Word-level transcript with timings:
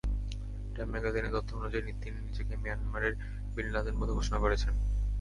Time 0.75 0.87
ম্যাগাজিনের 0.91 1.33
তথ্য 1.33 1.49
অনুযায়ী, 1.55 1.83
তিনি 2.01 2.17
নিজেকে 2.21 2.53
মিয়ানমারের 2.57 3.13
বিন 3.55 3.67
লাদেন 3.71 3.95
বলে 3.99 4.13
ঘোষণা 4.13 4.37
করেছেন। 4.39 4.73